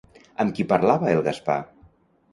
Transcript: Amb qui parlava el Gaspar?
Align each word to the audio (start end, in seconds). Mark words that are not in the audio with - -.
Amb 0.43 0.55
qui 0.59 0.65
parlava 0.71 1.13
el 1.17 1.23
Gaspar? 1.31 1.59